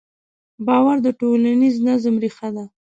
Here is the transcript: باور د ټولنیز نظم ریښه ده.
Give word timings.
باور 0.67 0.97
د 1.05 1.07
ټولنیز 1.19 1.75
نظم 1.87 2.15
ریښه 2.23 2.49
ده. 2.55 2.65